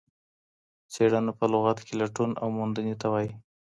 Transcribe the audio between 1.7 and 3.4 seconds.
کې لټون او موندنې ته وايي.